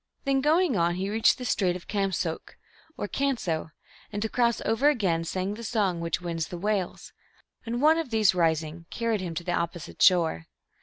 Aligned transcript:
Then, 0.25 0.41
going 0.41 0.75
on, 0.75 0.95
he 0.95 1.11
reached 1.11 1.37
the 1.37 1.45
Strait 1.45 1.75
of 1.75 1.87
Cam 1.87 2.11
soke 2.11 2.57
1 2.95 3.03
(M.), 3.03 3.03
or 3.03 3.07
Canso, 3.07 3.69
and 4.11 4.19
to 4.23 4.29
cross 4.29 4.59
over 4.65 4.89
again 4.89 5.23
sang 5.23 5.53
the 5.53 5.63
song 5.63 5.99
which 6.01 6.19
wins 6.19 6.47
the 6.47 6.57
whales, 6.57 7.13
and 7.67 7.83
one 7.83 7.99
of 7.99 8.09
these 8.09 8.33
ris 8.33 8.63
ing, 8.63 8.87
carried 8.89 9.21
him 9.21 9.35
to 9.35 9.43
the 9.43 9.53
opposite 9.53 10.01
shore. 10.01 10.47